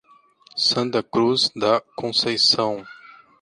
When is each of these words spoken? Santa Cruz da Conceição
Santa 0.57 1.03
Cruz 1.03 1.51
da 1.55 1.79
Conceição 1.95 2.83